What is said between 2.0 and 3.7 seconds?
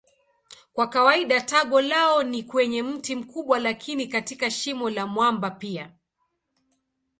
ni kwenye mti mkubwa